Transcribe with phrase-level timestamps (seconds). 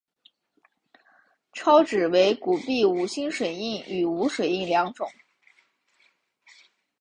[1.53, 5.11] 钞纸为古币五星水印与无水印两种。